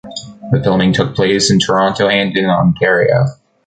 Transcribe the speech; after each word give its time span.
The 0.51 0.61
filming 0.63 0.93
took 0.93 1.13
place 1.13 1.51
in 1.51 1.59
Toronto 1.59 2.07
and 2.07 2.35
in 2.35 2.45
Ontario. 2.49 3.25